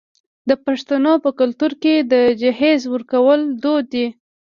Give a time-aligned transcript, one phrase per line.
[0.49, 4.05] د پښتنو په کلتور کې د جهیز ورکول دود دی.